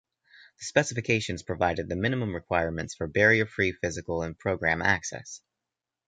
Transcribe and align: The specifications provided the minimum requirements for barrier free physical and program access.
The 0.57 0.65
specifications 0.65 1.43
provided 1.43 1.87
the 1.87 1.95
minimum 1.95 2.33
requirements 2.33 2.95
for 2.95 3.05
barrier 3.05 3.45
free 3.45 3.71
physical 3.71 4.23
and 4.23 4.35
program 4.35 4.81
access. 4.81 5.43